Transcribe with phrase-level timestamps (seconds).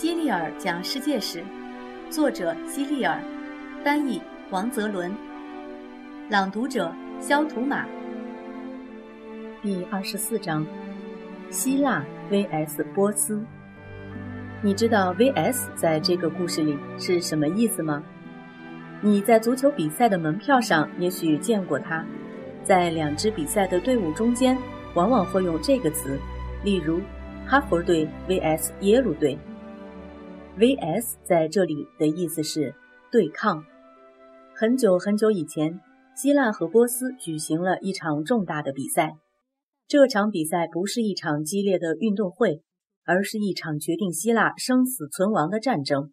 [0.00, 1.44] 希利尔讲世界史，
[2.08, 3.20] 作者希利尔，
[3.84, 4.18] 翻译
[4.48, 5.14] 王泽伦，
[6.30, 7.84] 朗读者肖图马。
[9.60, 10.66] 第二十四章：
[11.50, 13.44] 希腊 vs 波斯。
[14.62, 18.02] 你知道 vs 在这个故事里是什么意思吗？
[19.02, 22.02] 你在足球比赛的门票上也许见过它，
[22.64, 24.56] 在两支比赛的队伍中间，
[24.94, 26.18] 往往会用这个词，
[26.64, 27.02] 例如
[27.46, 29.38] 哈佛队 vs 耶鲁队。
[30.60, 31.16] V.S.
[31.24, 32.74] 在这里的意思是
[33.10, 33.64] 对抗。
[34.54, 35.80] 很久很久以前，
[36.14, 39.16] 希腊和波斯举行了一场重大的比赛。
[39.88, 42.60] 这场比赛不是一场激烈的运动会，
[43.06, 46.12] 而是一场决定希腊生死存亡的战争。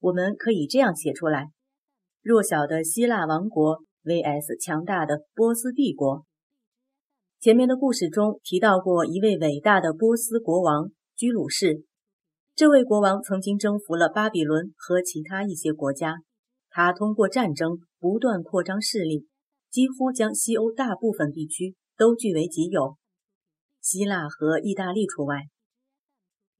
[0.00, 1.52] 我们可以这样写出来：
[2.20, 4.56] 弱小的希腊王国 V.S.
[4.60, 6.24] 强大的波斯帝国。
[7.38, 11.84] 前面的故事中提到过一位伟大的波斯国王居鲁士。
[12.58, 16.16] 这位国王曾经征服了巴比伦和其他一些国家，
[16.68, 19.28] 他通过战争不断扩张势力，
[19.70, 22.96] 几乎将西欧大部分地区都据为己有，
[23.80, 25.42] 希腊和意大利除外。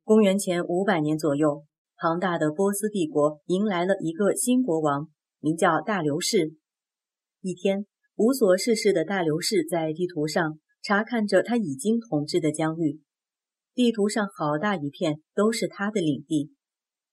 [0.04, 1.64] 公元前五百年左右，
[1.96, 5.08] 庞大的波斯帝国迎来了一个新国王，
[5.40, 6.54] 名叫大流士。
[7.40, 13.00] 一天，无所事事的大流士在地图上查看着他已经统治的疆域。
[13.78, 16.50] 地图上好大一片都是他的领地，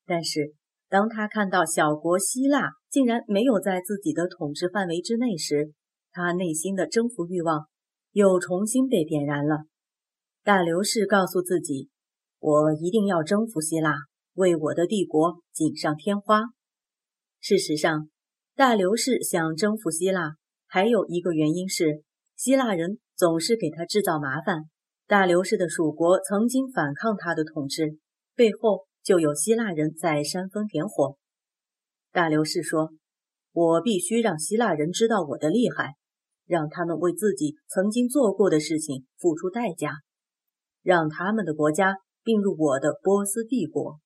[0.03, 0.55] 但是
[0.89, 5.73] 当他看到小国希腊竟然没有在自己的统治范围之内时，
[6.11, 7.67] 他内心的征服欲望
[8.13, 9.65] 又重新被点燃了。
[10.43, 11.89] 大流士告诉自己
[12.41, 13.93] ：“我一定要征服希腊，
[14.33, 16.45] 为我的帝国锦上添花。”
[17.39, 18.09] 事实上，
[18.55, 20.31] 大流士想征服希腊，
[20.65, 22.01] 还有一个原因是
[22.35, 24.63] 希腊人总是给他制造麻烦。
[25.07, 27.99] 大流士的属国曾经反抗他的统治，
[28.33, 31.17] 背后就有希腊人在煽风点火。
[32.11, 32.89] 大流士说
[33.53, 35.93] ：“我必须让希腊人知道我的厉害，
[36.47, 39.91] 让他们为自己曾经做过的事情付出代价，
[40.81, 43.99] 让他们的国家并入我的波斯帝国。”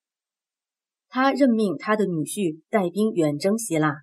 [1.08, 4.02] 他任命他的女婿带兵远征希腊，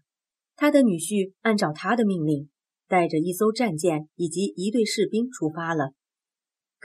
[0.56, 2.48] 他的女婿按照他的命令，
[2.88, 5.90] 带着一艘战舰以及一队士兵出发了。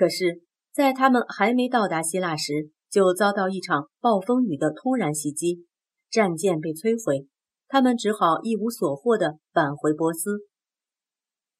[0.02, 0.42] 可是，
[0.74, 5.68] 在他们还没到达希腊时，就遭到一场暴风雨的突然袭击，
[6.10, 7.28] 战舰被摧毁，
[7.68, 10.40] 他们只好一无所获地返回波斯。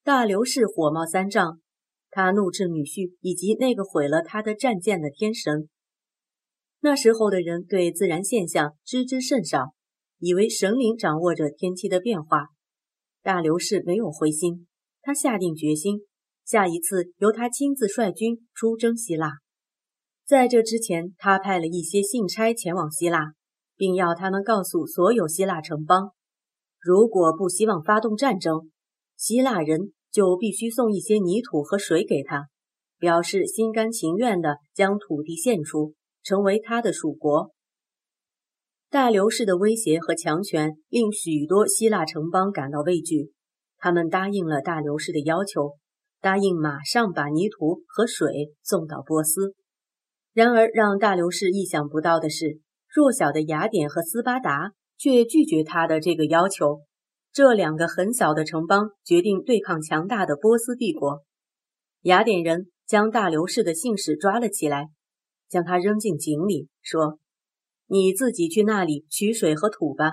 [0.04, 1.60] 大流士火冒三丈，
[2.10, 5.70] 他怒斥女婿以及那个毁了他的战舰的天神。
[6.80, 9.76] 那时候的人对自然现象知之甚少，
[10.18, 12.48] 以为神灵掌握着天气的变化。
[13.22, 14.66] 大流士没有灰心，
[15.04, 16.08] 他下定决心。
[16.52, 19.36] 下一次由他亲自率军出征希腊。
[20.26, 23.32] 在这之前，他派了一些信差前往希腊，
[23.78, 26.12] 并要他们告诉所有希腊城邦，
[26.78, 28.70] 如果不希望发动战争，
[29.16, 32.48] 希腊人就必须送一些泥土和水给他，
[33.00, 37.54] 表示心甘情愿地将土地献出，成为他的属国。
[38.90, 43.32] 大流士的威胁和强权令许多希腊城邦感到畏惧，
[43.78, 45.78] 他们答应了大流士的要求。
[46.22, 49.56] 答应马上把泥土和水送到波斯。
[50.34, 56.84] 然而，让大流士意想不到的是，弱小的雅典和斯巴达却拒绝他的这个要求。
[57.34, 61.24] 这两个很小的城邦决定对抗强大的波斯帝国。
[62.02, 64.90] 雅典人将大流士的信使抓了起来，
[65.50, 67.20] 将他扔进井里，说
[67.88, 70.12] ：“你自己去那里取水和土吧。”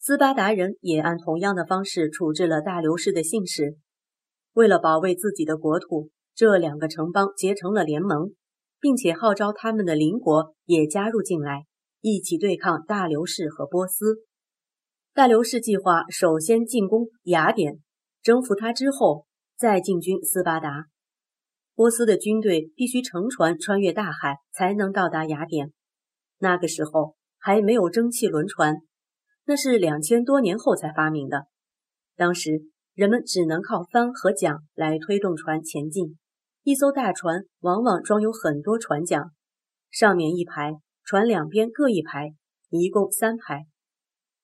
[0.00, 3.76] 斯巴达人也按同样的方式处置了大流士的信使。
[4.56, 8.30] 为了保卫自己的国土，这两个城邦结成了联盟，
[8.80, 11.66] 并且号召他们的邻国也加入进来，
[12.00, 14.24] 一起对抗大流士和波斯。
[15.12, 17.82] 大流士计划首先进攻雅典，
[18.22, 19.26] 征服它之后
[19.58, 20.86] 再进军斯巴达。
[21.74, 25.74] 波斯的军队必须乘船穿越大海才能到达雅典。
[26.38, 28.76] 那个时候还没有蒸汽轮船，
[29.44, 31.44] 那是两千多年后才发明的。
[32.16, 32.70] 当时。
[32.96, 36.16] 人们只能靠帆和桨来推动船前进。
[36.62, 39.32] 一艘大船往往装有很多船桨，
[39.90, 40.72] 上面一排，
[41.04, 42.32] 船两边各一排，
[42.70, 43.66] 一共三排。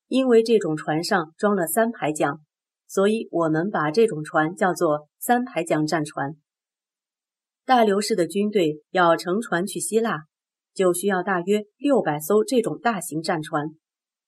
[0.06, 2.40] 因为这种船上装了三排桨，
[2.87, 6.37] 所以我们把这种船叫做三排桨战船。
[7.64, 10.25] 大流士的军队要乘船去希腊，
[10.75, 13.69] 就需要大约六百艘这种大型战船，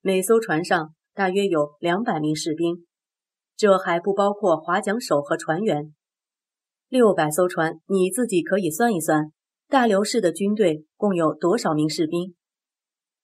[0.01, 2.87] 每艘船上大约有两百名士兵。
[3.57, 5.95] 这还不包括划桨手和船员。
[6.89, 9.33] 六百艘船，你自己可以算一算，
[9.69, 12.35] 大流士的军队共有多少名士兵？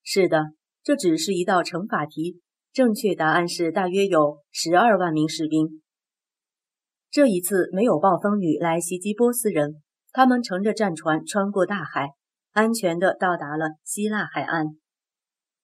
[0.03, 2.41] 是的，这只是一道乘法题，
[2.73, 5.81] 正确答案是大约有十二万名士兵。
[7.09, 9.81] 这一次没有暴风雨来袭击波斯人，
[10.11, 12.09] 他们乘着战船穿过大海，
[12.51, 14.77] 安全地到达了希腊海岸。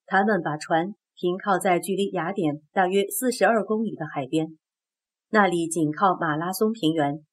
[0.05, 4.57] 他们把船停靠在距离雅典大约四十二公里的海边，
[5.29, 7.25] 那里紧靠马拉松平原。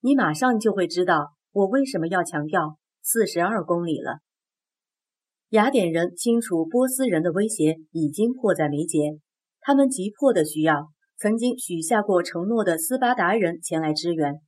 [0.00, 4.20] 你马上就会知道我为什么要强调四十二公里了。
[5.50, 9.18] 雅典人清楚波斯人的威胁已经迫在眉睫，
[9.60, 10.88] 他们急迫的需要。
[11.18, 14.40] 曾经许下过承诺的斯巴达人前来支援。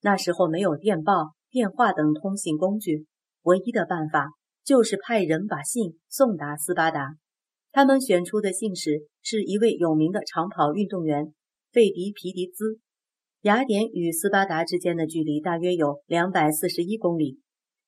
[0.00, 3.06] 那时候没有电报、电话等通信工具，
[3.42, 4.30] 唯一的办法
[4.64, 7.16] 就是派人把信送达斯巴达。
[7.76, 11.34] 他们选出的信使是一位有名的长跑运动员
[11.72, 12.80] 费迪皮迪兹。
[13.42, 17.38] 雅典与斯巴达之间的距离大约有两百四十一公里。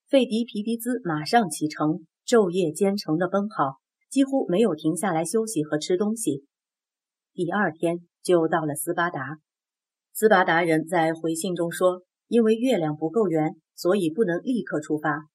[0.06, 3.78] 费迪皮迪兹马上启程，昼夜兼程的奔跑，
[4.10, 6.44] 几乎没有停下来休息和吃东西。
[7.32, 8.00] 第二天。
[8.22, 9.38] 就到了斯巴达。
[10.12, 15.28] 斯巴达人在回信中说：“因为月亮不够圆，所以不能立刻出发。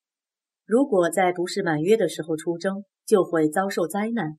[0.63, 4.37] 如果在不是满月的时候出征，就会遭受灾难。”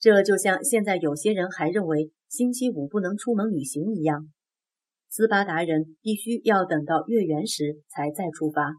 [0.00, 4.28] 这就像现在有些人还认为星期五不能出门旅行一样。
[5.08, 8.72] 斯巴达人必须要等到月圆时才再出发。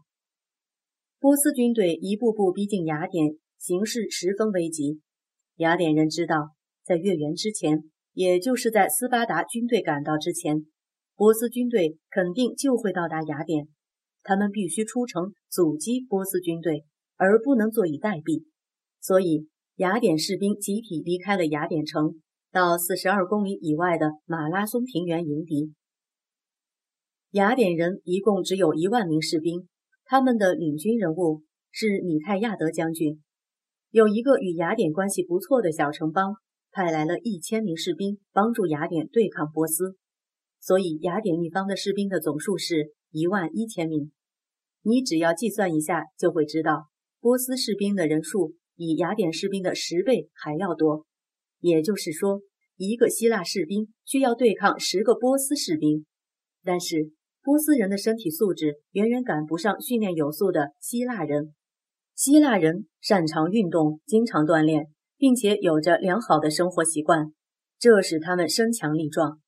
[1.18, 5.00] 波斯军队一步步逼近雅典，形势十分危急。
[5.56, 6.50] 雅典人知道，
[6.84, 7.84] 在月圆之前。
[8.14, 10.66] 也就是在斯巴达军队赶到之前，
[11.16, 13.68] 波斯军队肯定就会到达雅典。
[14.22, 16.84] 他们必须出城阻击波斯军队，
[17.16, 18.44] 而不能坐以待毙。
[19.00, 19.48] 所以，
[19.82, 22.14] 雅典士兵集体离开了雅典城，
[22.52, 25.72] 到四十二公里以外的马拉松平原迎敌。
[27.32, 29.66] 雅典人一共只有一万名士兵，
[30.04, 31.42] 他们的领军人物
[31.72, 33.20] 是米泰亚德将军，
[33.90, 36.36] 有一个与雅典关系不错的小城邦。
[36.70, 39.96] 派来了一千名士兵帮助雅典对抗波斯，
[40.60, 44.12] 所以雅典一方的士兵的总数是一万一千名。
[44.82, 46.86] 你只要计算一下，就会知道
[47.20, 51.06] 波斯士兵的人数比雅典士兵的十倍还要多。
[51.60, 52.40] 也就是说，
[52.76, 56.06] 一个希腊士兵需要对抗十个波斯士兵。
[56.64, 61.54] 但是波斯人的身体素质远远赶不上训练有素的希腊人。
[62.14, 64.86] 希腊人擅长运动，经常锻炼。
[65.18, 67.32] 并且有着良好的生活习惯，
[67.78, 69.38] 这使他们身强力壮。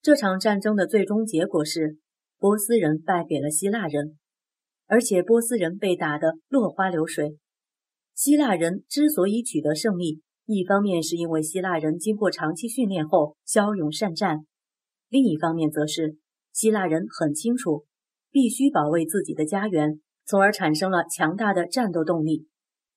[0.00, 1.98] 这场战争的最终结果是
[2.38, 4.16] 波斯人败给了希腊人，
[4.86, 7.36] 而且波斯人被打得落花流水。
[8.20, 14.44] 希腊人之所以取得胜利，一方面是因为希腊人经过长期训练后骁勇善战，
[15.08, 16.18] 另一方面则是
[16.52, 17.86] 希腊人很清楚
[18.30, 22.46] 必须保卫自己的家园，从而产生了强大的战斗动力。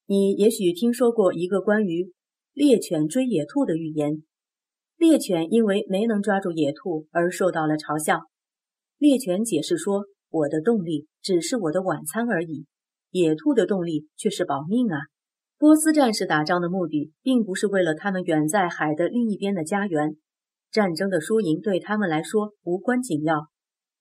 [0.08, 2.12] 你也许听说过一个关于
[2.52, 4.24] 猎犬追野兔的寓言。
[4.97, 8.24] 猎犬因为没能抓住野兔而受到了嘲笑。
[8.97, 12.66] 猎犬解释说：“我的动力只是我的晚餐而已，
[13.12, 14.97] 野兔的动力却是保命啊！”
[15.64, 20.18] 波斯战士打仗的目的并不是为了他们远在海的另一边的家园，
[20.70, 23.48] 战争的输赢对他们来说无关紧要，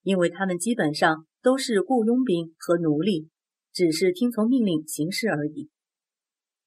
[0.02, 3.28] 因为他们基本上都是雇佣兵和奴隶，
[3.72, 5.70] 只是听从命令行事而已。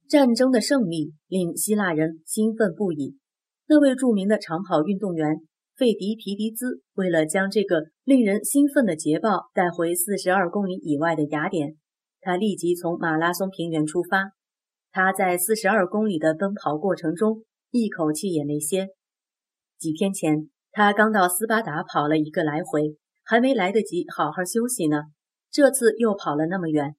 [0.07, 3.17] 战争的胜利令希腊人兴奋不已。
[3.67, 5.41] 那位著名的长跑运动员
[5.75, 11.75] 费迪皮迪兹，为了将这个令人兴奋的捷报带回四十二公里以外的雅典，
[12.21, 14.31] 他立即从马拉松平原出发。
[14.95, 18.87] 他在四十二公里的奔跑过程中，一口气也没歇。
[19.77, 25.01] 几天前，他刚到斯巴达跑了一个来回，还没来得及好好休息呢。
[25.51, 26.95] 这次又跑了那么远。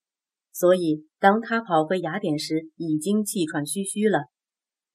[0.53, 4.25] 所以，当他跑回雅典时，已经气喘吁吁了。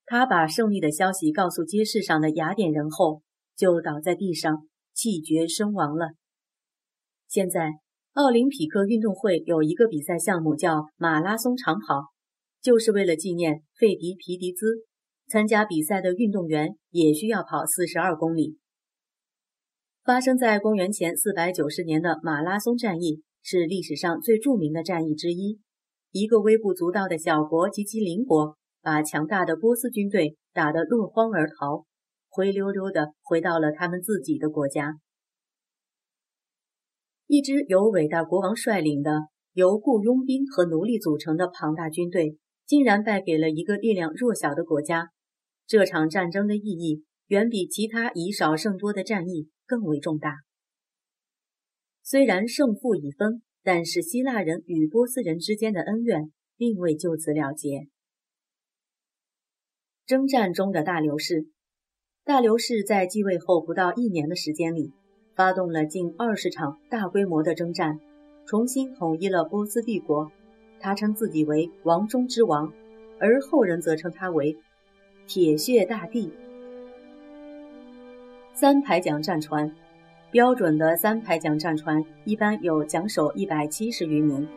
[0.06, 3.24] 他把胜利的消息告诉街市上的雅典人后，
[3.58, 6.10] 就倒在地上，气绝身亡了。
[7.28, 7.72] 现在，
[8.14, 12.12] 奥林匹克运动会有一个比赛项目叫马拉松长跑，
[12.62, 14.86] 就是为了纪念费迪皮迪兹。
[15.28, 18.58] 参加比赛的运动员也需要跑四十二公里。
[20.04, 23.24] 发生在公元前四百九十年的马拉松战役。
[23.44, 25.60] 是历史上最著名的战役之一。
[26.12, 31.88] 一个微不足道的小国及其邻国，把强大的波斯军队打得落荒而逃，
[32.30, 35.00] 灰溜溜地回到了他们自己的国家。
[37.26, 39.22] 一支由伟大国王率领的、
[39.54, 42.38] 由雇佣兵和奴隶组成的庞大军队，
[42.72, 45.10] 竟然败给了一个力量弱小的国家。
[45.68, 50.38] 这场战争的意义，远比其他以少胜多的战役更为重大。
[52.02, 57.90] 虽然胜负已分，但是希腊人与波斯人之间的恩怨并未就此了结。
[60.06, 61.50] 征战中的大流士，
[62.24, 64.94] 大流士在继位后不到一年的时间里，
[65.36, 68.00] 发动了近二十场大规模的征战，
[68.46, 70.32] 重新统一了波斯帝国。
[70.82, 72.74] 他称自己为王中之王，
[73.20, 74.58] 而后人则称他为
[75.28, 76.32] 铁血大帝。
[78.54, 79.74] 三排桨战船，
[80.32, 84.48] 标准的三排桨战船一般有桨手一百七十余名，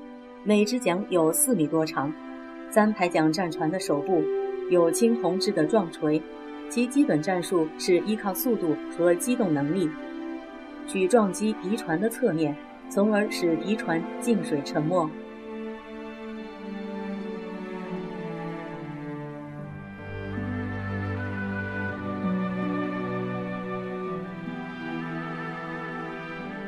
[0.43, 2.13] 每只桨有四米多长。
[2.71, 4.23] 三排桨战船的首部。
[4.71, 6.23] 有青铜制的撞锤，
[6.71, 9.91] 其基本战术是依靠速度和机动能力，
[10.87, 12.57] 去撞击敌船的侧面，
[12.89, 15.07] 从而使敌船进水沉没。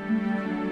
[0.08, 0.65] Música